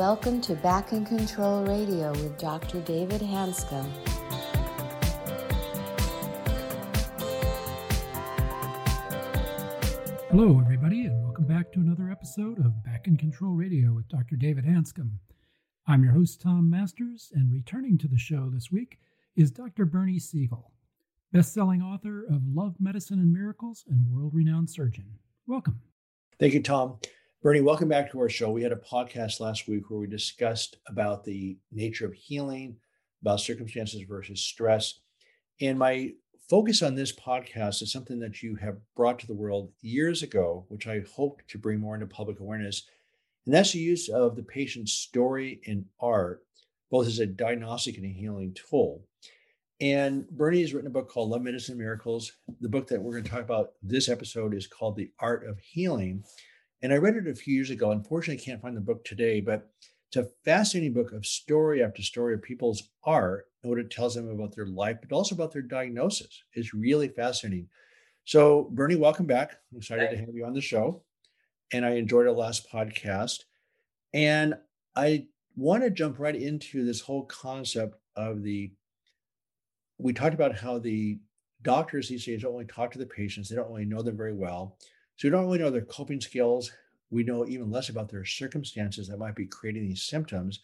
[0.00, 2.80] welcome to Back in Control Radio with Dr.
[2.80, 3.86] David Hanscom.
[10.30, 14.36] Hello, everybody, and welcome back to another episode of Back in Control Radio with Dr.
[14.36, 15.10] David Hanscom.
[15.86, 19.00] I'm your host, Tom Masters, and returning to the show this week
[19.36, 19.84] is Dr.
[19.84, 20.72] Bernie Siegel,
[21.30, 25.18] best-selling author of Love, Medicine, and Miracles and world-renowned surgeon.
[25.46, 25.82] Welcome.
[26.38, 26.96] Thank you, Tom.
[27.42, 28.50] Bernie, welcome back to our show.
[28.50, 32.76] We had a podcast last week where we discussed about the nature of healing,
[33.22, 35.00] about circumstances versus stress.
[35.58, 36.12] And my
[36.50, 40.66] focus on this podcast is something that you have brought to the world years ago,
[40.68, 42.86] which I hope to bring more into public awareness.
[43.46, 46.44] And that's the use of the patient's story and art,
[46.90, 49.06] both as a diagnostic and a healing tool.
[49.80, 52.32] And Bernie has written a book called Love, Medicine, Miracles.
[52.60, 55.58] The book that we're going to talk about this episode is called The Art of
[55.58, 56.22] Healing.
[56.82, 57.90] And I read it a few years ago.
[57.90, 59.68] Unfortunately, I can't find the book today, but
[60.08, 64.14] it's a fascinating book of story after story of people's art and what it tells
[64.14, 66.42] them about their life, but also about their diagnosis.
[66.54, 67.68] It's really fascinating.
[68.24, 69.58] So, Bernie, welcome back.
[69.70, 71.02] I'm excited to have you on the show.
[71.72, 73.44] And I enjoyed our last podcast.
[74.14, 74.54] And
[74.96, 78.72] I want to jump right into this whole concept of the.
[79.98, 81.20] We talked about how the
[81.62, 84.32] doctors these days don't only talk to the patients, they don't really know them very
[84.32, 84.78] well.
[85.20, 86.72] So we don't really know their coping skills.
[87.10, 90.60] We know even less about their circumstances that might be creating these symptoms.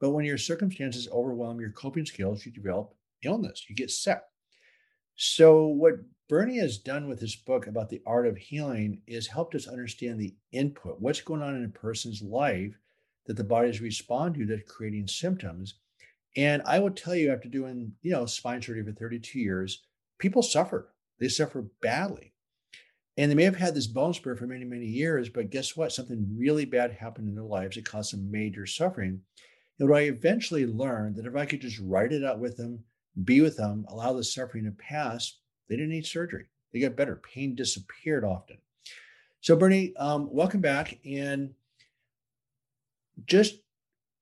[0.00, 4.22] But when your circumstances overwhelm your coping skills, you develop illness, you get sick.
[5.16, 9.54] So, what Bernie has done with this book about the art of healing is helped
[9.54, 12.78] us understand the input, what's going on in a person's life
[13.26, 15.74] that the bodies respond to that's creating symptoms.
[16.34, 19.82] And I will tell you, after doing, you know, spine surgery for 32 years,
[20.16, 20.94] people suffer.
[21.18, 22.32] They suffer badly.
[23.18, 25.92] And they may have had this bone spur for many, many years, but guess what?
[25.92, 27.76] Something really bad happened in their lives.
[27.76, 29.22] It caused some major suffering.
[29.80, 32.84] And I eventually learned that if I could just write it out with them,
[33.24, 35.36] be with them, allow the suffering to pass,
[35.68, 36.46] they didn't need surgery.
[36.72, 37.16] They got better.
[37.16, 38.58] Pain disappeared often.
[39.40, 41.00] So, Bernie, um, welcome back.
[41.04, 41.54] And
[43.26, 43.56] just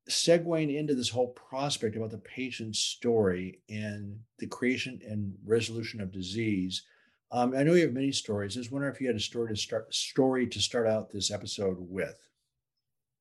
[0.09, 6.13] segueing into this whole prospect about the patient's story and the creation and resolution of
[6.13, 6.83] disease
[7.31, 8.57] um, I know you have many stories.
[8.57, 11.31] I was wondering if you had a story to start story to start out this
[11.31, 12.19] episode with.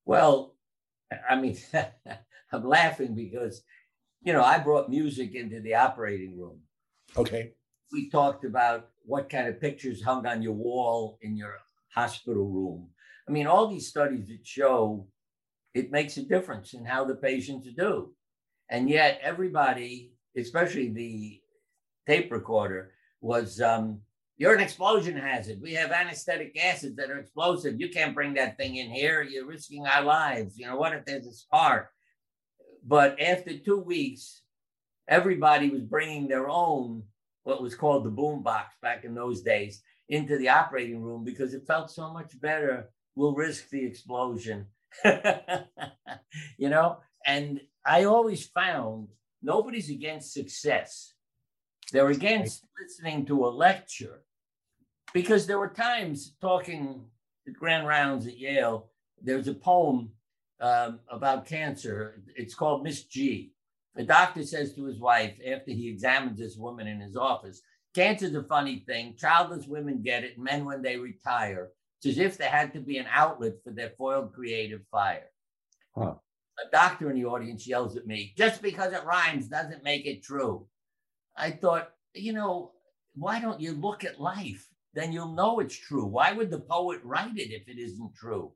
[0.06, 0.56] Well,
[1.30, 1.58] I mean,
[2.52, 3.64] I'm laughing because
[4.22, 6.60] you know I brought music into the operating room.
[7.18, 7.54] Okay.
[7.92, 11.56] We talked about what kind of pictures hung on your wall in your
[11.90, 12.90] hospital room.
[13.28, 15.08] I mean, all these studies that show
[15.76, 18.14] it makes a difference in how the patients do.
[18.70, 21.42] And yet, everybody, especially the
[22.08, 22.94] tape recorder,
[23.26, 24.00] was um,
[24.38, 25.60] you're an explosion hazard.
[25.60, 27.80] We have anesthetic acids that are explosive.
[27.80, 29.24] You can't bring that thing in here.
[29.24, 30.58] You're risking our lives.
[30.58, 31.90] You know, what if there's a spark?
[32.86, 34.44] But after two weeks,
[35.08, 37.04] everybody was bringing their own,
[37.44, 41.56] what was called the boom box back in those days, into the operating room because
[41.56, 42.90] it felt so much better.
[43.16, 44.68] We'll risk the explosion.
[46.58, 49.08] you know, and I always found
[49.42, 51.15] nobody's against success
[51.92, 54.22] they're against listening to a lecture
[55.14, 57.06] because there were times talking
[57.48, 58.90] at grand rounds at Yale.
[59.22, 60.12] There's a poem
[60.60, 62.22] um, about cancer.
[62.36, 63.54] It's called Miss G.
[63.96, 67.62] The doctor says to his wife after he examines this woman in his office,
[67.96, 69.16] Cancer's a funny thing.
[69.18, 71.70] Childless women get it, men when they retire.
[71.98, 75.30] It's as if there had to be an outlet for their foiled creative fire.
[75.96, 76.16] Huh.
[76.60, 80.24] A doctor in the audience yells at me, just because it rhymes doesn't make it
[80.24, 80.68] true.
[81.36, 82.72] I thought, you know,
[83.16, 84.68] why don't you look at life?
[84.94, 86.06] Then you'll know it's true.
[86.06, 88.54] Why would the poet write it if it isn't true?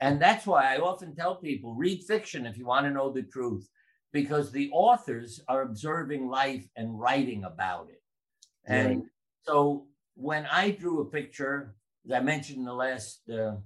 [0.00, 3.22] And that's why I often tell people read fiction if you want to know the
[3.22, 3.68] truth,
[4.12, 8.02] because the authors are observing life and writing about it.
[8.66, 9.02] And right.
[9.42, 11.74] so when I drew a picture,
[12.06, 13.56] as I mentioned in the last, uh,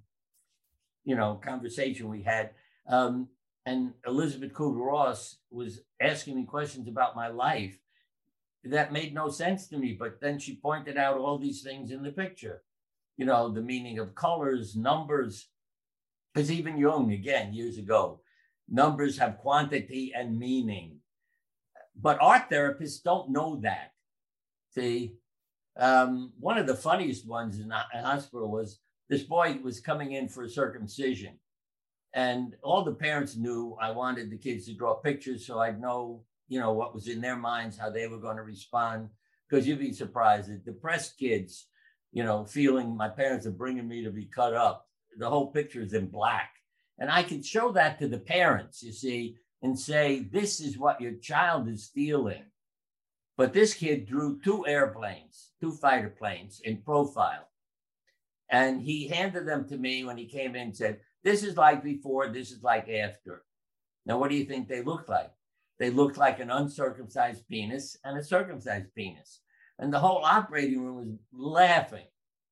[1.04, 2.50] you know, conversation we had,
[2.88, 3.28] um,
[3.64, 7.78] and Elisabeth Kubler-Ross was asking me questions about my life
[8.72, 9.96] that made no sense to me.
[9.98, 12.62] But then she pointed out all these things in the picture,
[13.16, 15.48] you know, the meaning of colors, numbers.
[16.32, 18.20] Because even Jung, again, years ago,
[18.68, 20.98] numbers have quantity and meaning.
[22.00, 23.92] But art therapists don't know that.
[24.74, 25.14] See,
[25.78, 30.28] um, one of the funniest ones in a hospital was this boy was coming in
[30.28, 31.38] for a circumcision.
[32.14, 36.24] And all the parents knew I wanted the kids to draw pictures so I'd know
[36.48, 39.08] you know, what was in their minds, how they were going to respond.
[39.48, 41.66] Because you'd be surprised that depressed kids,
[42.12, 44.86] you know, feeling my parents are bringing me to be cut up.
[45.18, 46.50] The whole picture is in black.
[46.98, 51.00] And I could show that to the parents, you see, and say, this is what
[51.00, 52.44] your child is feeling.
[53.36, 57.48] But this kid drew two airplanes, two fighter planes in profile.
[58.50, 61.84] And he handed them to me when he came in and said, This is like
[61.84, 63.44] before, this is like after.
[64.06, 65.30] Now, what do you think they looked like?
[65.78, 69.40] They looked like an uncircumcised penis and a circumcised penis.
[69.78, 72.06] And the whole operating room was laughing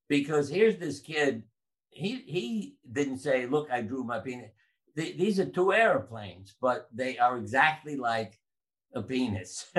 [0.08, 1.42] because here's this kid.
[1.90, 4.50] He he didn't say, "Look, I drew my penis."
[4.96, 8.40] these are two airplanes, but they are exactly like
[8.94, 9.66] a penis.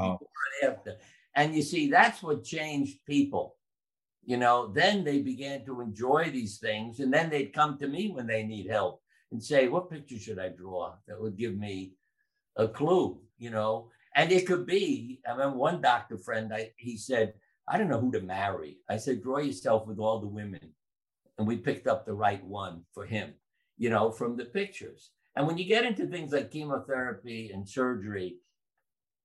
[0.00, 0.18] oh.
[1.34, 3.56] and you see, that's what changed people.
[4.24, 8.10] You know, then they began to enjoy these things, and then they'd come to me
[8.10, 9.02] when they need help
[9.32, 11.94] and say, "What picture should I draw that would give me
[12.56, 15.20] a clue?" You know, and it could be.
[15.28, 17.34] I mean, one doctor friend, I, he said,
[17.68, 20.74] "I don't know who to marry." I said, "Draw yourself with all the women,"
[21.38, 23.34] and we picked up the right one for him.
[23.78, 25.10] You know, from the pictures.
[25.34, 28.36] And when you get into things like chemotherapy and surgery,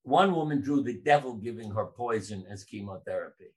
[0.04, 3.54] one woman drew the devil giving her poison as chemotherapy.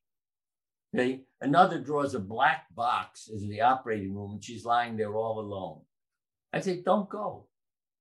[0.92, 1.20] Okay?
[1.40, 5.82] Another draws a black box as the operating room, and she's lying there all alone.
[6.52, 7.46] I say, don't go.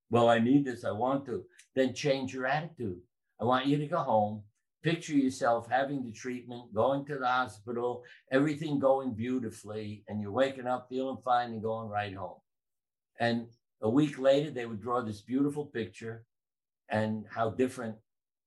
[0.10, 0.84] Well, I need this.
[0.84, 1.46] I want to.
[1.76, 3.00] Then change your attitude.
[3.40, 4.44] I want you to go home,
[4.84, 10.68] picture yourself having the treatment, going to the hospital, everything going beautifully, and you're waking
[10.68, 12.40] up feeling fine and going right home.
[13.20, 13.48] And
[13.82, 16.26] a week later, they would draw this beautiful picture
[16.90, 17.96] and how different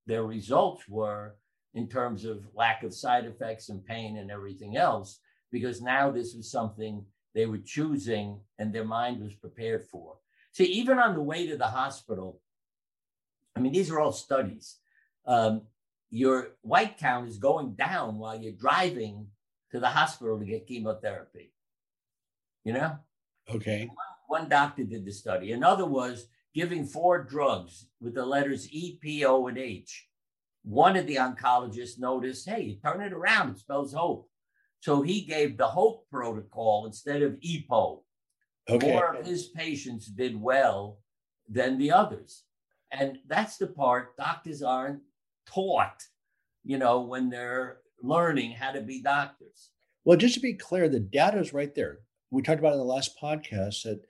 [0.06, 1.36] their results were
[1.74, 5.20] in terms of lack of side effects and pain and everything else,
[5.50, 7.04] because now this was something
[7.34, 10.16] they were choosing and their mind was prepared for.
[10.52, 12.40] See, even on the way to the hospital,
[13.56, 14.76] I mean, these are all studies.
[15.26, 15.62] Um,
[16.10, 19.28] your white count is going down while you're driving
[19.70, 21.52] to the hospital to get chemotherapy.
[22.64, 22.98] You know?
[23.52, 23.86] Okay.
[23.86, 25.52] One, one doctor did the study.
[25.52, 30.06] Another was giving four drugs with the letters E, P, O, and H.
[30.64, 34.28] One of the oncologists noticed, hey, you turn it around, it spells hope.
[34.80, 38.02] So he gave the hope protocol instead of EPO.
[38.68, 38.92] Okay.
[38.92, 40.98] More of his patients did well
[41.48, 42.44] than the others.
[42.92, 45.00] And that's the part doctors aren't
[45.46, 46.02] taught,
[46.64, 49.70] you know, when they're learning how to be doctors.
[50.04, 51.98] Well, just to be clear, the data is right there.
[52.30, 54.00] We talked about in the last podcast that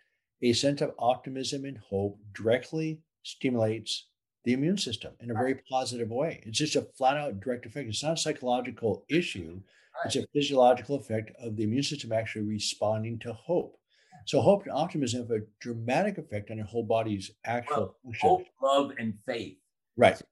[0.42, 4.08] a sense of optimism and hope directly stimulates
[4.44, 6.42] the immune system in a very positive way.
[6.44, 7.88] It's just a flat out direct effect.
[7.88, 9.60] It's not a psychological issue,
[10.04, 13.76] it's a physiological effect of the immune system actually responding to hope.
[14.24, 18.28] So, hope and optimism have a dramatic effect on your whole body's actual well, function.
[18.28, 19.58] Hope, love, and faith.
[19.96, 20.12] Right.
[20.12, 20.22] It's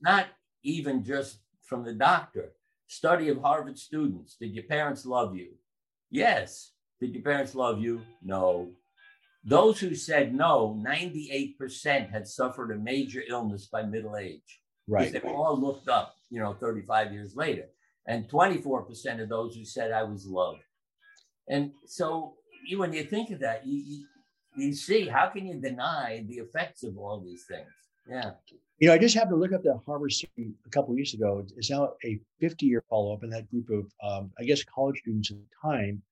[0.00, 0.26] not
[0.62, 2.52] even just from the doctor.
[2.86, 4.36] Study of Harvard students.
[4.40, 5.50] Did your parents love you?
[6.10, 6.72] Yes.
[7.00, 8.00] Did your parents love you?
[8.22, 8.70] No.
[9.44, 14.60] Those who said no, 98% had suffered a major illness by middle age.
[14.88, 15.12] Right.
[15.12, 17.66] They all looked up, you know, 35 years later.
[18.06, 20.62] And 24% of those who said I was loved.
[21.48, 24.04] And so you, when you think of that, you,
[24.56, 27.68] you, see how can you deny the effects of all these things?
[28.08, 28.32] Yeah.
[28.78, 31.14] You know, I just happened to look up that Harvard study a couple of weeks
[31.14, 31.44] ago.
[31.56, 34.98] It's now a 50 year follow up in that group of, um, I guess, college
[34.98, 36.02] students at the time.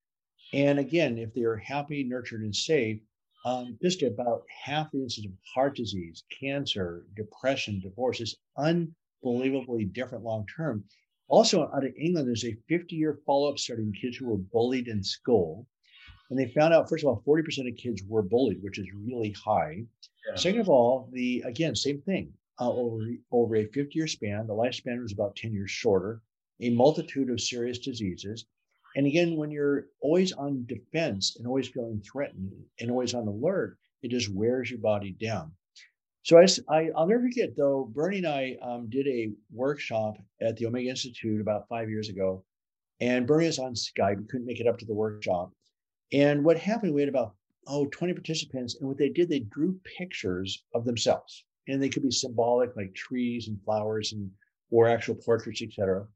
[0.53, 3.01] And again, if they're happy, nurtured, and safe,
[3.45, 10.25] um, just about half the incidence of heart disease, cancer, depression, divorce is unbelievably different
[10.25, 10.85] long term.
[11.29, 14.37] Also, out of England, there's a 50 year follow up study on kids who were
[14.37, 15.67] bullied in school.
[16.31, 19.31] And they found out, first of all, 40% of kids were bullied, which is really
[19.33, 19.85] high.
[20.29, 20.37] Yeah.
[20.37, 22.33] Second of all, the again, same thing.
[22.59, 26.23] Uh, over, over a 50 year span, the lifespan was about 10 years shorter,
[26.61, 28.47] a multitude of serious diseases.
[28.97, 33.77] And again, when you're always on defense and always feeling threatened and always on alert,
[34.03, 35.53] it just wears your body down.
[36.23, 40.67] So I, will never forget though, Bernie and I um, did a workshop at the
[40.67, 42.43] Omega Institute about five years ago.
[43.01, 44.19] And Bernie was on Skype.
[44.19, 45.53] We couldn't make it up to the workshop.
[46.13, 47.35] And what happened, we had about,
[47.67, 48.77] oh, 20 participants.
[48.77, 51.45] And what they did, they drew pictures of themselves.
[51.69, 54.31] And they could be symbolic, like trees and flowers and
[54.71, 56.07] or actual portraits, etc.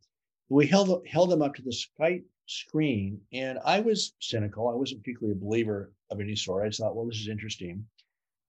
[0.49, 3.21] We held, held them up to the Skype screen.
[3.33, 4.69] And I was cynical.
[4.69, 6.65] I wasn't particularly a believer of any sort.
[6.65, 7.85] I just thought, well, this is interesting.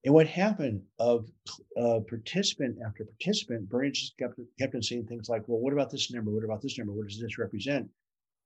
[0.04, 1.28] And what happened of
[1.76, 5.90] uh, participant after participant, Bernie just kept, kept on saying things like, well, what about
[5.90, 6.32] this number?
[6.32, 6.92] What about this number?
[6.92, 7.88] What does this represent?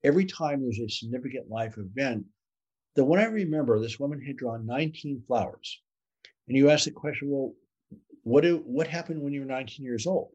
[0.04, 2.26] Every time there's a significant life event,
[2.96, 5.80] the one I remember, this woman had drawn 19 flowers.
[6.48, 7.52] And you ask the question, well,
[8.22, 10.30] what, do, what happened when you were 19 years old?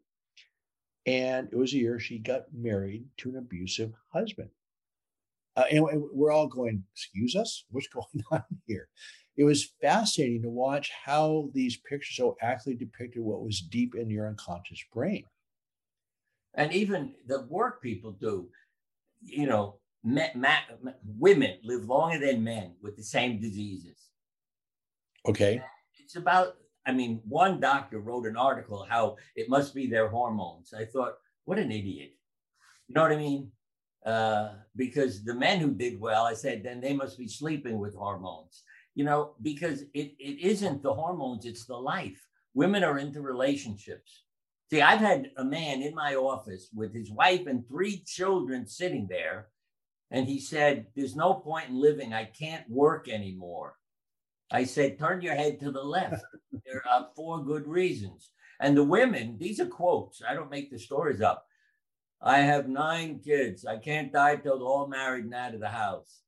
[1.06, 4.50] And it was a year she got married to an abusive husband.
[5.58, 8.88] Uh, and we're all going, excuse us, what's going on here?
[9.36, 14.10] It was fascinating to watch how these pictures so accurately depicted what was deep in
[14.10, 15.26] your unconscious brain.
[16.54, 18.50] And even the work people do,
[19.22, 23.98] you know, women live longer than men with the same diseases.
[25.28, 25.62] Okay.
[26.00, 26.56] It's about,
[26.86, 30.74] I mean, one doctor wrote an article how it must be their hormones.
[30.74, 31.14] I thought,
[31.46, 32.14] what an idiot.
[32.88, 33.52] You know what I mean?
[34.06, 37.96] Uh, because the men who did well, I said, then they must be sleeping with
[37.96, 38.64] hormones.
[38.96, 42.28] You know, because it, it isn't the hormones, it's the life.
[42.54, 44.24] Women are into relationships.
[44.70, 49.08] See, I've had a man in my office with his wife and three children sitting
[49.10, 49.48] there,
[50.12, 52.14] and he said, There's no point in living.
[52.14, 53.76] I can't work anymore.
[54.52, 56.24] I said, Turn your head to the left.
[56.66, 58.30] there are four good reasons.
[58.60, 60.22] And the women, these are quotes.
[60.28, 61.46] I don't make the stories up.
[62.22, 63.66] I have nine kids.
[63.66, 66.22] I can't die till they're all married and out of the house.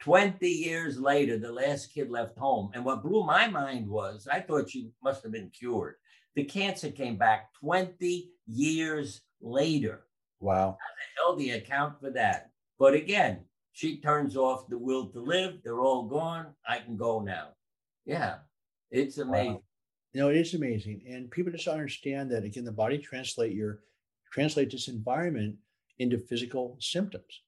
[0.00, 2.70] 20 years later, the last kid left home.
[2.74, 5.94] And what blew my mind was I thought she must have been cured.
[6.34, 10.04] The cancer came back 20 years later.
[10.40, 10.76] Wow.
[10.80, 12.51] How the hell do you account for that?
[12.82, 13.38] But again,
[13.70, 15.60] she turns off the will to live.
[15.62, 16.46] They're all gone.
[16.66, 17.50] I can go now.
[18.04, 18.38] Yeah,
[18.90, 19.52] it's amazing.
[19.52, 19.62] Wow.
[20.12, 21.02] You know, it is amazing.
[21.08, 23.84] And people just understand that again, the body translate your
[24.32, 25.54] translate this environment
[26.00, 27.42] into physical symptoms.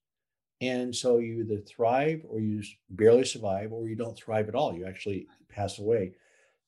[0.60, 4.72] And so you either thrive or you barely survive or you don't thrive at all.
[4.72, 6.12] You actually pass away.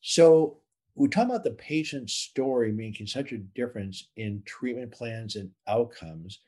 [0.00, 0.58] So
[0.96, 6.40] we talk about the patient's story making such a difference in treatment plans and outcomes.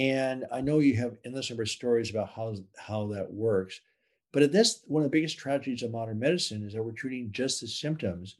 [0.00, 3.82] And I know you have endless number of stories about how, how that works.
[4.32, 7.30] But at this, one of the biggest tragedies of modern medicine is that we're treating
[7.32, 8.38] just the symptoms.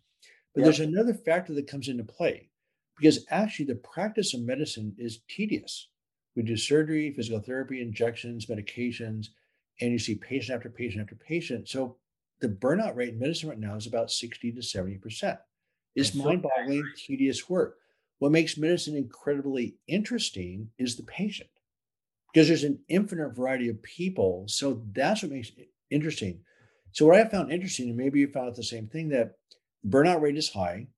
[0.55, 0.64] But yep.
[0.64, 2.49] there's another factor that comes into play
[2.97, 5.88] because actually the practice of medicine is tedious.
[6.35, 9.26] We do surgery, physical therapy, injections, medications,
[9.83, 11.69] and you see patient after patient after patient.
[11.69, 11.97] So
[12.40, 15.37] the burnout rate in medicine right now is about 60 to 70%.
[15.95, 17.76] It's mind boggling, tedious work.
[18.20, 21.48] What makes medicine incredibly interesting is the patient
[22.32, 24.44] because there's an infinite variety of people.
[24.46, 26.40] So that's what makes it interesting.
[26.92, 29.36] So, what I found interesting, and maybe you found the same thing, that
[29.88, 30.88] burnout rate is high.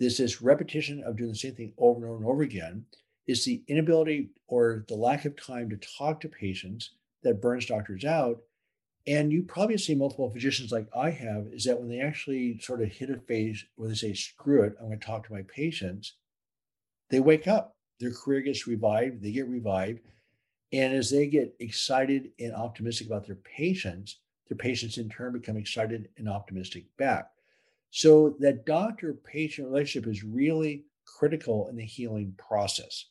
[0.00, 2.86] There's this repetition of doing the same thing over and over and over again.
[3.28, 6.90] Is the inability or the lack of time to talk to patients
[7.22, 8.40] that burns doctors out.
[9.06, 12.82] And you probably see multiple physicians like I have, is that when they actually sort
[12.82, 15.42] of hit a phase where they say, screw it, I'm going to talk to my
[15.42, 16.14] patients,
[17.10, 17.76] they wake up.
[17.98, 20.00] Their career gets revived, they get revived.
[20.72, 25.56] And as they get excited and optimistic about their patients, their patients in turn become
[25.56, 27.30] excited and optimistic back.
[27.90, 33.06] So that doctor patient relationship is really critical in the healing process.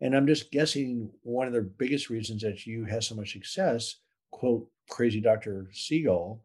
[0.00, 3.96] And I'm just guessing one of the biggest reasons that you had so much success,
[4.30, 5.68] quote, crazy Dr.
[5.72, 6.44] Siegel,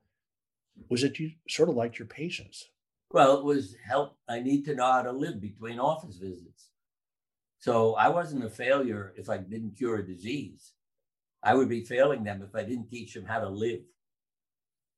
[0.90, 2.70] was that you sort of liked your patients.
[3.12, 4.18] Well, it was help.
[4.30, 6.70] I need to know how to live between office visits.
[7.62, 10.74] So I wasn't a failure if I didn't cure a disease.
[11.44, 13.82] I would be failing them if I didn't teach them how to live.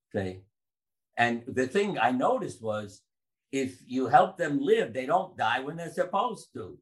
[0.10, 0.44] Okay.
[1.18, 3.02] And the thing I noticed was
[3.52, 6.78] if you help them live, they don't die when they're supposed to.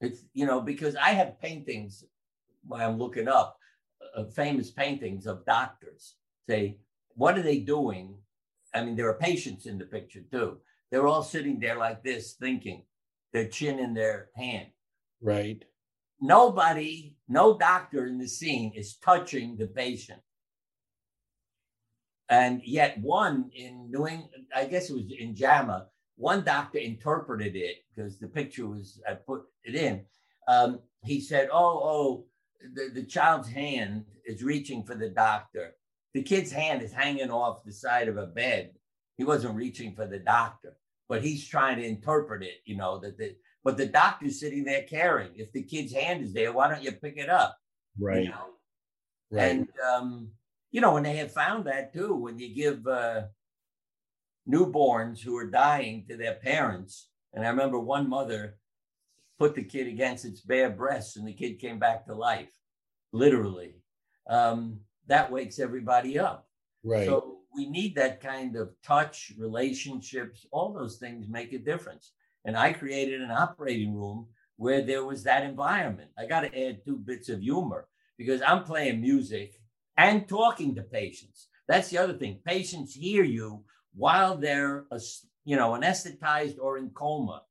[0.00, 2.02] It's, you know, because I have paintings
[2.66, 3.58] while I'm looking up,
[4.16, 6.16] uh, famous paintings of doctors
[6.48, 6.78] say,
[7.16, 8.16] what are they doing?
[8.74, 10.56] I mean, there are patients in the picture too.
[10.90, 12.84] They're all sitting there like this, thinking,
[13.34, 14.68] their chin in their hand.
[15.20, 15.64] Right.
[16.20, 20.20] Nobody, no doctor in the scene is touching the patient.
[22.28, 27.54] And yet, one in New England, I guess it was in JAMA, one doctor interpreted
[27.54, 30.04] it because the picture was, I put it in.
[30.48, 32.24] Um, he said, Oh, oh,
[32.74, 35.74] the, the child's hand is reaching for the doctor.
[36.14, 38.70] The kid's hand is hanging off the side of a bed.
[39.18, 40.76] He wasn't reaching for the doctor,
[41.08, 44.84] but he's trying to interpret it, you know, that the, but the doctor's sitting there
[44.84, 45.30] caring.
[45.34, 47.58] If the kid's hand is there, why don't you pick it up?
[47.98, 48.22] Right.
[48.22, 48.46] You know?
[49.32, 49.42] Right.
[49.42, 50.28] And, um,
[50.70, 53.22] you know, when they have found that too, when you give uh,
[54.48, 58.56] newborns who are dying to their parents, and I remember one mother
[59.36, 62.52] put the kid against its bare breasts and the kid came back to life,
[63.12, 63.82] literally.
[64.28, 66.46] Um, that wakes everybody up.
[66.84, 67.06] Right.
[67.06, 72.12] So we need that kind of touch, relationships, all those things make a difference.
[72.46, 76.10] And I created an operating room where there was that environment.
[76.18, 79.60] I got to add two bits of humor because I'm playing music
[79.98, 81.48] and talking to patients.
[81.68, 82.40] That's the other thing.
[82.46, 84.86] Patients hear you while they're,
[85.44, 87.42] you know, anesthetized or in coma.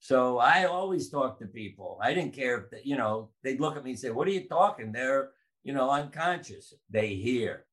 [0.00, 1.98] So I always talk to people.
[2.00, 4.32] I didn't care if, the, you know, they'd look at me and say, what are
[4.32, 4.92] you talking?
[4.92, 5.30] They're,
[5.64, 6.74] you know, unconscious.
[6.88, 7.64] They hear.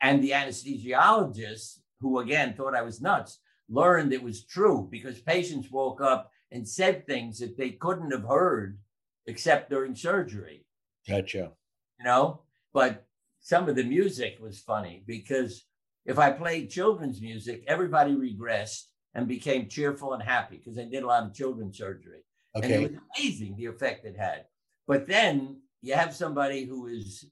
[0.00, 5.70] And the anesthesiologist, who again thought I was nuts, learned it was true because patients
[5.70, 8.78] woke up and said things that they couldn't have heard
[9.26, 10.64] except during surgery.
[11.08, 11.52] Gotcha.
[11.98, 12.42] You know,
[12.72, 13.06] but
[13.40, 15.64] some of the music was funny because
[16.04, 21.02] if I played children's music, everybody regressed and became cheerful and happy because I did
[21.02, 22.20] a lot of children's surgery.
[22.56, 22.66] Okay.
[22.66, 24.44] And it was amazing the effect it had.
[24.86, 27.24] But then you have somebody who is,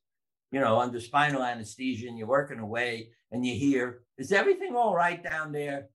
[0.50, 4.94] you know, under spinal anesthesia and you're working away and you hear, is everything all
[4.94, 5.88] right down there?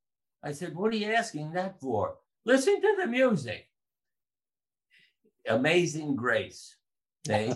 [0.44, 2.16] I said, what are you asking that for?
[2.46, 3.68] Listen to the music.
[5.48, 6.76] Amazing grace.
[7.26, 7.54] They,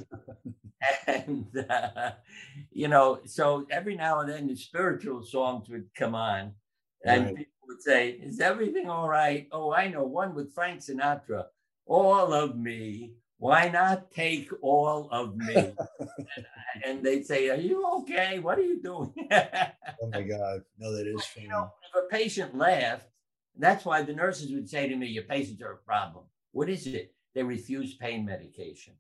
[1.08, 2.12] and, uh,
[2.72, 6.54] you know, so every now and then the spiritual songs would come on
[7.06, 7.36] and right.
[7.36, 9.48] people would say, is everything all right?
[9.52, 11.46] Oh, I know one with Frank Sinatra,
[11.86, 13.14] all of me.
[13.44, 15.54] Why not take all of me?
[15.54, 15.76] and,
[16.86, 18.40] and, they'd say, Are you okay?
[18.40, 19.14] What are you doing?
[19.34, 20.62] oh my God.
[20.80, 21.48] No, that is funny.
[21.48, 23.10] You know, if a patient laughed,
[23.58, 26.24] that's why the nurses would say to me, Your patients are a problem.
[26.54, 27.14] What is it?
[27.36, 28.94] They refuse pain medication.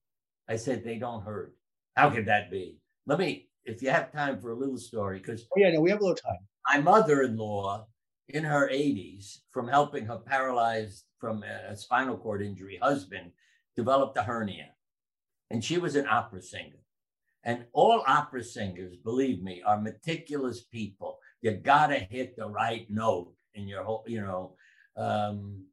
[0.50, 1.56] I said, They don't hurt.
[1.96, 2.82] How could that be?
[3.06, 5.46] Let me, if you have time for a little story, because.
[5.56, 6.40] Oh, yeah, no, we have a little time.
[6.70, 7.88] My mother in law,
[8.28, 13.32] in her 80s, from helping her paralyzed from a spinal cord injury husband,
[13.75, 14.70] developed a hernia.
[15.50, 16.80] And she was an opera singer.
[17.44, 21.20] And all opera singers, believe me, are meticulous people.
[21.42, 24.56] You gotta hit the right note in your whole, you know.
[24.96, 25.65] Um,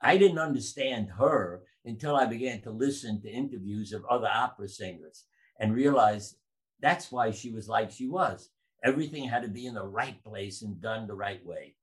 [0.00, 5.24] I didn't understand her until I began to listen to interviews of other opera singers
[5.58, 6.36] and realized
[6.80, 8.50] that's why she was like she was.
[8.84, 11.74] Everything had to be in the right place and done the right way.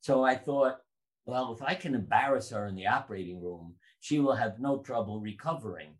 [0.00, 0.78] So I thought,
[1.26, 5.20] well, if I can embarrass her in the operating room, she will have no trouble
[5.20, 5.94] recovering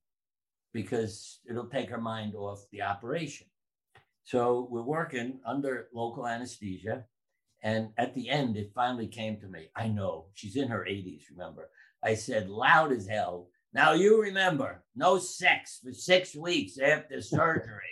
[0.72, 3.46] because it'll take her mind off the operation.
[4.24, 7.04] So we're working under local anesthesia.
[7.62, 9.68] And at the end, it finally came to me.
[9.76, 11.68] I know she's in her 80s, remember?
[12.02, 17.82] I said loud as hell, now you remember, no sex for six weeks after surgery.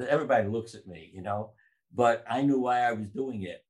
[0.00, 1.50] Everybody looks at me, you know,
[1.94, 3.64] but I knew why I was doing it.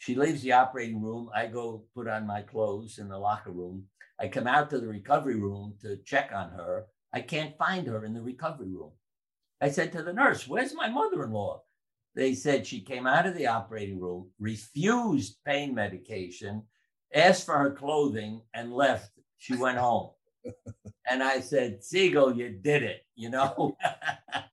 [0.00, 1.28] She leaves the operating room.
[1.34, 3.84] I go put on my clothes in the locker room.
[4.18, 6.86] I come out to the recovery room to check on her.
[7.12, 8.92] I can't find her in the recovery room.
[9.60, 11.64] I said to the nurse, Where's my mother in law?
[12.14, 16.62] They said she came out of the operating room, refused pain medication,
[17.14, 19.10] asked for her clothing, and left.
[19.36, 20.12] She went home.
[21.10, 23.76] and I said, Siegel, you did it, you know?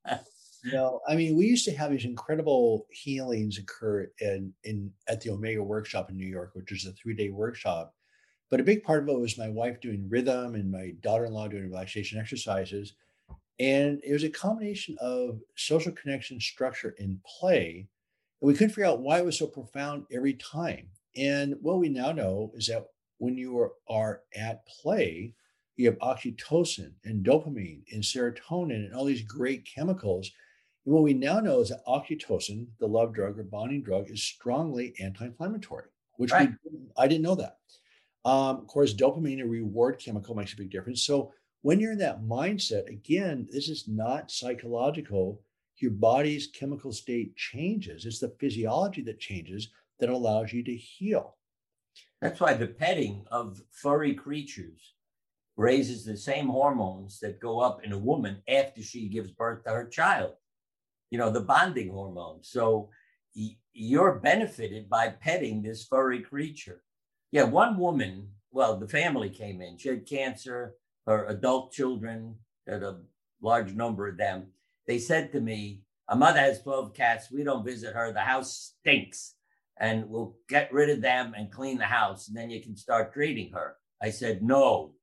[0.72, 5.30] No, I mean, we used to have these incredible healings occur in, in at the
[5.30, 7.94] Omega Workshop in New York, which is a three day workshop.
[8.50, 11.34] But a big part of it was my wife doing rhythm and my daughter in
[11.34, 12.94] law doing relaxation exercises.
[13.60, 17.88] And it was a combination of social connection, structure, and play.
[18.42, 20.88] And we couldn't figure out why it was so profound every time.
[21.16, 22.86] And what we now know is that
[23.18, 25.34] when you are, are at play,
[25.76, 30.32] you have oxytocin and dopamine and serotonin and all these great chemicals
[30.88, 34.24] and what we now know is that oxytocin, the love drug or bonding drug, is
[34.24, 36.50] strongly anti-inflammatory, which right.
[36.64, 37.58] we, I didn't know that.
[38.24, 41.04] Um, of course, dopamine, a reward chemical, makes a big difference.
[41.04, 45.42] So when you're in that mindset, again, this is not psychological.
[45.76, 48.06] Your body's chemical state changes.
[48.06, 49.68] It's the physiology that changes
[50.00, 51.36] that allows you to heal.
[52.22, 54.94] That's why the petting of furry creatures
[55.58, 59.72] raises the same hormones that go up in a woman after she gives birth to
[59.72, 60.36] her child
[61.10, 62.40] you know, the bonding hormone.
[62.42, 62.90] So
[63.74, 66.84] you're benefited by petting this furry creature.
[67.32, 69.78] Yeah, one woman, well, the family came in.
[69.78, 70.74] She had cancer,
[71.06, 72.36] her adult children,
[72.68, 73.00] had a
[73.42, 74.48] large number of them.
[74.88, 77.30] They said to me, a mother has 12 cats.
[77.32, 78.12] We don't visit her.
[78.12, 79.36] The house stinks.
[79.80, 82.28] And we'll get rid of them and clean the house.
[82.28, 83.76] And then you can start treating her.
[84.02, 84.94] I said, no.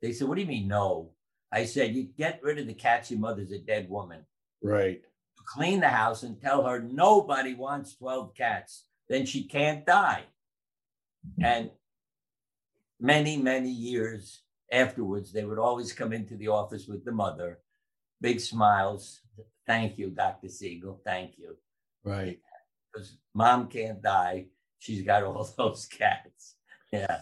[0.00, 1.10] They said, what do you mean, no?
[1.52, 3.10] I said, you get rid of the cats.
[3.10, 4.24] Your mother's a dead woman.
[4.62, 5.02] Right
[5.48, 10.24] clean the house and tell her nobody wants 12 cats, then she can't die.
[11.42, 11.70] And
[13.00, 17.60] many, many years afterwards, they would always come into the office with the mother,
[18.20, 19.20] big smiles.
[19.66, 20.48] Thank you, Dr.
[20.48, 21.00] Siegel.
[21.04, 21.56] Thank you.
[22.04, 22.38] Right.
[22.92, 24.46] Because mom can't die.
[24.78, 26.56] She's got all those cats.
[26.92, 27.20] Yeah.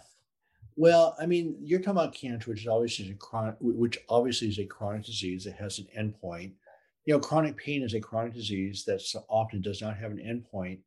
[0.74, 4.58] Well, I mean, you're talking about cancer, which is obviously a chronic, which obviously is
[4.58, 6.52] a chronic disease that has an endpoint
[7.06, 10.80] you know, chronic pain is a chronic disease that often does not have an endpoint.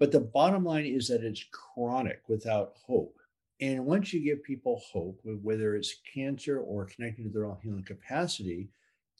[0.00, 3.16] But the bottom line is that it's chronic without hope.
[3.60, 7.84] And once you give people hope, whether it's cancer or connecting to their own healing
[7.84, 8.70] capacity,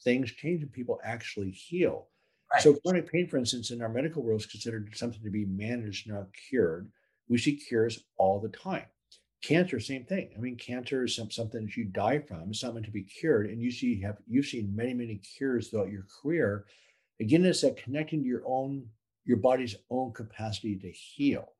[0.03, 2.07] things change and people actually heal.
[2.51, 2.61] Right.
[2.61, 6.09] So chronic pain, for instance, in our medical world is considered something to be managed,
[6.09, 6.91] not cured.
[7.29, 8.87] We see cures all the time.
[9.41, 10.29] Cancer, same thing.
[10.37, 12.49] I mean, cancer is some, something that you die from.
[12.49, 13.49] It's not meant to be cured.
[13.49, 16.65] And you see have you've seen many, many cures throughout your career.
[17.19, 18.85] Again, it's that connecting to your own,
[19.25, 21.53] your body's own capacity to heal.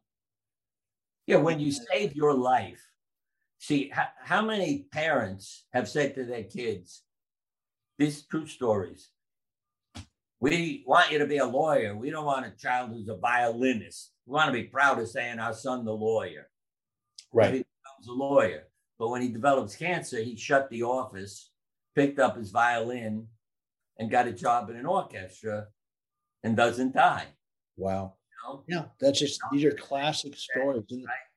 [1.26, 2.82] Yeah, when you save your life,
[3.58, 7.04] see how, how many parents have said to their kids,
[7.98, 9.10] these true stories.
[10.40, 11.96] We want you to be a lawyer.
[11.96, 14.12] We don't want a child who's a violinist.
[14.26, 16.50] We want to be proud of saying our son the lawyer.
[17.32, 17.66] Right.
[18.02, 18.68] Becomes a lawyer.
[19.00, 21.52] But when he develops cancer, he shut the office,
[21.96, 23.28] picked up his violin,
[23.98, 25.68] and got a job in an orchestra
[26.44, 27.28] and doesn't die.
[27.78, 28.16] Wow.
[28.30, 28.64] You know?
[28.68, 30.84] Yeah, that's just these are classic stories.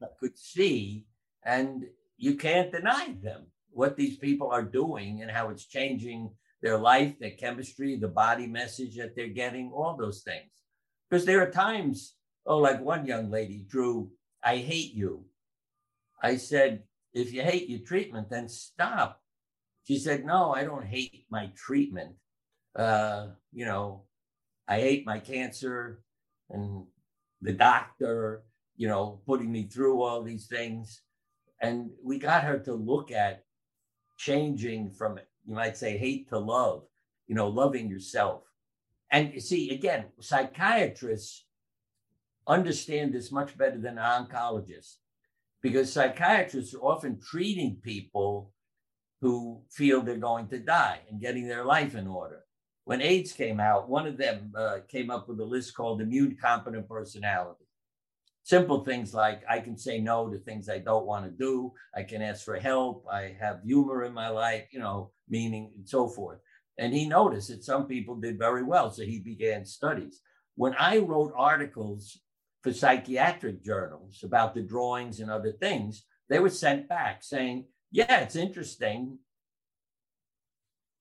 [0.03, 1.07] I could see,
[1.45, 1.85] and
[2.17, 6.31] you can't deny them what these people are doing and how it's changing
[6.63, 10.51] their life, their chemistry, the body message that they're getting, all those things.
[11.11, 12.15] Because there are times,
[12.47, 14.11] oh, like one young lady, Drew,
[14.43, 15.25] I hate you.
[16.25, 19.21] I said, if you hate your treatment, then stop.
[19.87, 22.15] She said, no, I don't hate my treatment.
[22.75, 24.05] Uh, you know,
[24.67, 26.03] I hate my cancer
[26.49, 26.87] and
[27.43, 28.43] the doctor,
[28.75, 31.03] you know, putting me through all these things.
[31.61, 33.45] And we got her to look at
[34.17, 36.85] changing from, you might say, hate to love,
[37.27, 38.45] you know, loving yourself.
[39.11, 41.45] And see, again, psychiatrists
[42.47, 44.97] understand this much better than oncologists
[45.65, 48.53] because psychiatrists are often treating people
[49.23, 52.41] who feel they're going to die and getting their life in order.
[52.85, 56.37] When AIDS came out, one of them uh, came up with a list called immune
[56.39, 57.65] competent personality.
[58.43, 61.73] Simple things like I can say no to things I don't want to do.
[61.97, 63.07] I can ask for help.
[63.11, 66.41] I have humor in my life, you know, meaning and so forth.
[66.77, 68.91] And he noticed that some people did very well.
[68.91, 70.21] So he began studies.
[70.57, 72.19] When I wrote articles
[72.65, 78.21] for psychiatric journals about the drawings and other things, they were sent back saying, yeah,
[78.21, 79.19] it's interesting.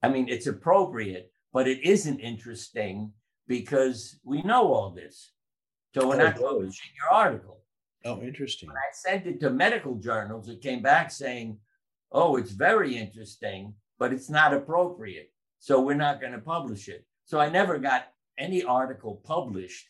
[0.04, 3.14] I mean, it's appropriate, but it isn't interesting
[3.48, 5.32] because we know all this.
[5.96, 7.62] So we're Oh, not publishing your article.
[8.04, 8.68] oh, interesting.
[8.68, 11.58] When I sent it to medical journals, it came back saying,
[12.12, 15.32] oh, it's very interesting, but it's not appropriate.
[15.60, 17.06] So we're not going to publish it.
[17.24, 19.88] So I never got any article published,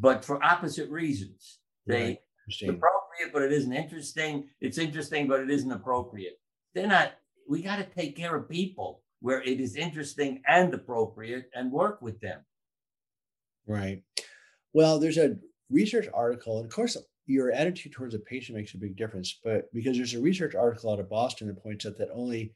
[0.00, 1.58] but for opposite reasons.
[1.86, 2.18] They Right.
[2.48, 4.48] it's appropriate, but it isn't interesting.
[4.60, 6.40] It's interesting, but it isn't appropriate.
[6.74, 7.12] They're not,
[7.48, 12.00] we got to take care of people where it is interesting and appropriate and work
[12.00, 12.40] with them.
[13.66, 14.02] Right.
[14.72, 15.36] Well, there's a
[15.68, 19.38] research article, and of course, your attitude towards a patient makes a big difference.
[19.44, 22.54] But because there's a research article out of Boston that points out that only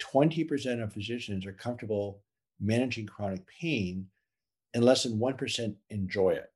[0.00, 2.22] 20% of physicians are comfortable
[2.60, 4.06] managing chronic pain,
[4.72, 6.53] and less than 1% enjoy it.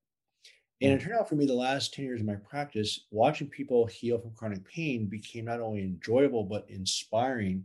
[0.81, 3.87] And it turned out for me, the last 10 years of my practice, watching people
[3.87, 7.65] heal from chronic pain became not only enjoyable, but inspiring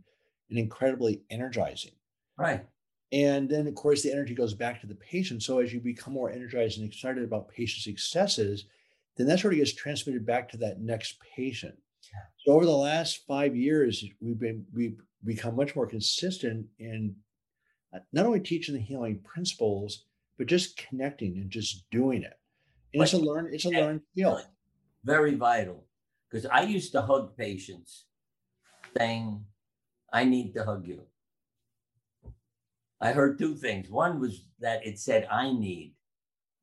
[0.50, 1.92] and incredibly energizing.
[2.36, 2.66] Right.
[3.12, 5.44] And then, of course, the energy goes back to the patient.
[5.44, 8.64] So as you become more energized and excited about patient successes,
[9.16, 11.76] then that sort of gets transmitted back to that next patient.
[12.44, 17.16] So over the last five years, we've been we've become much more consistent in
[17.94, 20.04] uh, not only teaching the healing principles,
[20.36, 22.34] but just connecting and just doing it.
[23.02, 24.40] It's a learn, it's a learned skill.
[25.04, 25.84] Very vital.
[26.30, 28.06] Because I used to hug patients
[28.96, 29.44] saying,
[30.12, 31.02] I need to hug you.
[33.00, 33.90] I heard two things.
[33.90, 35.94] One was that it said, I need,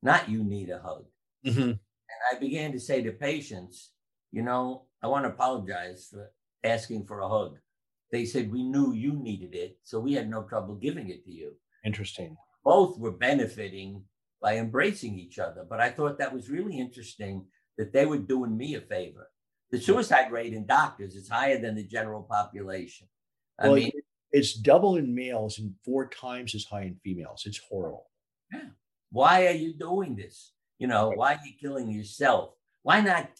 [0.02, 1.06] not you need a hug.
[1.44, 1.70] Mhm.
[1.70, 3.92] And I began to say to patients,
[4.32, 6.32] you know, I want to apologize for
[6.64, 7.58] asking for a hug.
[8.10, 11.32] They said, we knew you needed it, so we had no trouble giving it to
[11.32, 11.56] you.
[11.84, 12.36] Interesting.
[12.64, 14.04] Both were benefiting
[14.42, 15.64] by embracing each other.
[15.68, 17.46] But I thought that was really interesting
[17.78, 19.30] that they were doing me a favor.
[19.70, 23.08] The suicide rate in doctors is higher than the general population.
[23.58, 23.92] I Well, mean,
[24.32, 27.44] it's double in males and four times as high in females.
[27.46, 28.10] It's horrible.
[28.52, 28.68] Yeah.
[29.10, 30.52] Why are you doing this?
[30.78, 31.18] You know, Right.
[31.18, 32.54] why are you killing yourself?
[32.82, 33.30] Why not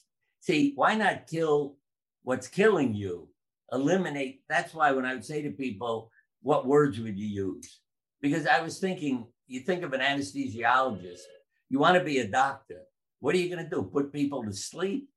[0.41, 1.77] see, why not kill
[2.23, 3.29] what's killing you?
[3.73, 4.43] Eliminate.
[4.49, 6.11] That's why when I would say to people,
[6.43, 7.81] what words would you use?
[8.21, 11.21] Because I was thinking, you think of an anesthesiologist,
[11.69, 12.83] you want to be a doctor.
[13.21, 13.83] What are you going to do?
[13.83, 15.09] Put people to sleep?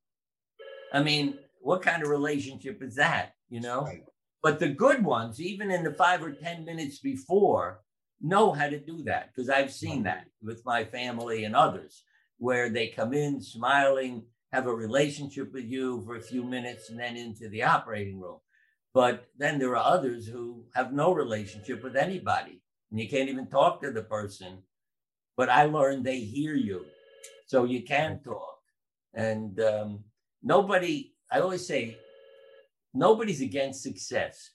[0.94, 3.34] I mean, what kind of relationship is that?
[3.50, 3.84] You know?
[3.84, 4.04] Right.
[4.44, 7.82] But the good ones, even in the five or 10 minutes before,
[8.22, 12.04] know how to do that because I've seen that with my family and others
[12.38, 17.00] where they come in smiling, have a relationship with you for a few minutes and
[17.00, 18.40] then into the operating room.
[18.94, 22.62] But then there are others who have no relationship with anybody.
[22.96, 24.60] And you can't even talk to the person.
[25.36, 26.86] But I learned they hear you,
[27.46, 28.60] so you can talk.
[29.14, 30.06] And um,
[30.42, 31.98] nobody, I always say,
[32.94, 34.52] nobody's against success.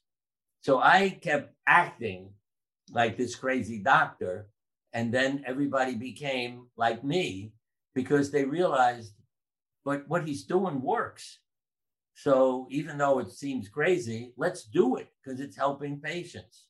[0.62, 2.30] So I kept acting
[2.90, 4.48] like this crazy doctor.
[4.94, 7.52] And then everybody became like me
[7.94, 9.12] because they realized,
[9.84, 11.40] but what he's doing works.
[12.14, 16.69] So even though it seems crazy, let's do it because it's helping patients.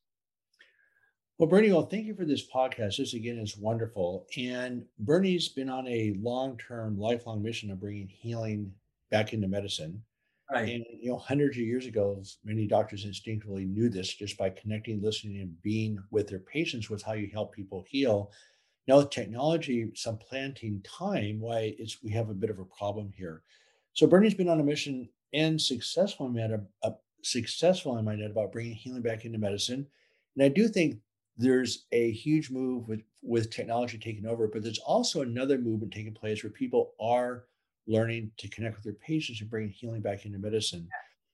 [1.40, 2.98] Well, Bernie, well, thank you for this podcast.
[2.98, 4.26] This again is wonderful.
[4.36, 8.70] And Bernie's been on a long term, lifelong mission of bringing healing
[9.10, 10.02] back into medicine.
[10.52, 10.68] Right.
[10.68, 15.00] And, you know, hundreds of years ago, many doctors instinctively knew this just by connecting,
[15.00, 18.32] listening, and being with their patients was how you help people heal.
[18.86, 23.44] Now, with technology supplanting time, why it's we have a bit of a problem here.
[23.94, 26.90] So Bernie's been on a mission and successful in that, uh,
[27.22, 29.86] successful in my net about bringing healing back into medicine.
[30.36, 30.98] And I do think
[31.40, 36.14] there's a huge move with with technology taking over, but there's also another movement taking
[36.14, 37.44] place where people are
[37.86, 40.88] learning to connect with their patients and bring healing back into medicine.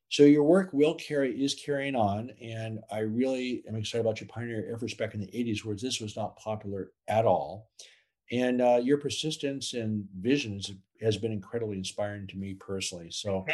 [0.09, 4.29] So your work will carry is carrying on, and I really am excited about your
[4.29, 7.69] pioneer efforts back in the '80s, where this was not popular at all.
[8.31, 13.11] And uh, your persistence and visions has been incredibly inspiring to me personally.
[13.11, 13.45] So,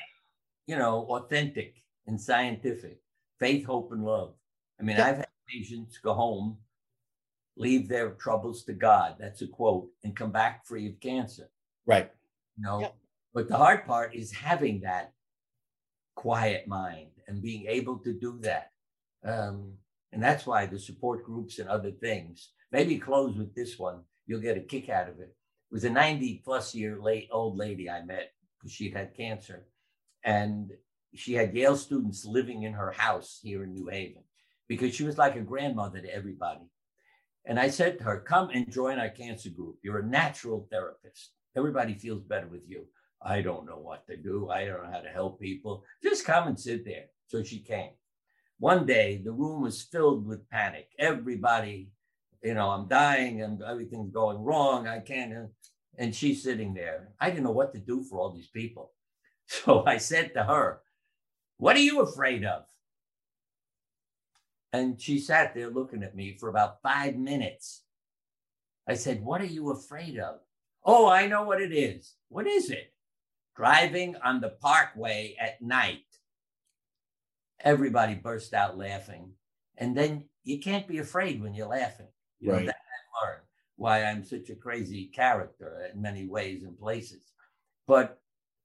[0.66, 3.00] you know, authentic and scientific,
[3.38, 4.34] faith, hope, and love.
[4.80, 5.06] I mean, yeah.
[5.06, 6.58] I've had patients go home,
[7.56, 9.16] leave their troubles to God.
[9.18, 11.48] That's a quote, and come back free of cancer.
[11.86, 12.10] Right.
[12.56, 12.96] You know, yep.
[13.34, 15.12] but the hard part is having that
[16.14, 18.70] quiet mind and being able to do that.
[19.24, 19.74] Um,
[20.12, 22.50] and that's why the support groups and other things.
[22.70, 24.00] Maybe close with this one.
[24.26, 25.34] You'll get a kick out of it.
[25.70, 29.66] It was a 90 plus year late old lady I met because she'd had cancer.
[30.24, 30.70] And
[31.14, 34.22] she had Yale students living in her house here in New Haven
[34.76, 36.66] because she was like a grandmother to everybody.
[37.44, 39.76] And I said to her, Come and join our cancer group.
[39.82, 41.32] You're a natural therapist.
[41.54, 42.86] Everybody feels better with you.
[43.20, 44.48] I don't know what to do.
[44.48, 45.84] I don't know how to help people.
[46.02, 47.04] Just come and sit there.
[47.26, 47.90] So she came.
[48.58, 50.88] One day, the room was filled with panic.
[50.98, 51.90] Everybody,
[52.42, 54.88] you know, I'm dying and everything's going wrong.
[54.88, 55.50] I can't.
[55.98, 57.10] And she's sitting there.
[57.20, 58.92] I didn't know what to do for all these people.
[59.44, 60.80] So I said to her,
[61.58, 62.62] What are you afraid of?
[64.72, 67.82] And she sat there looking at me for about five minutes.
[68.88, 70.40] I said, What are you afraid of?
[70.84, 72.14] Oh, I know what it is.
[72.28, 72.92] What is it?
[73.54, 76.04] Driving on the parkway at night.
[77.60, 79.32] Everybody burst out laughing.
[79.76, 82.08] And then you can't be afraid when you're laughing.
[82.40, 82.60] You right.
[82.60, 83.42] know, that I learned
[83.76, 87.22] why I'm such a crazy character in many ways and places.
[87.86, 88.20] But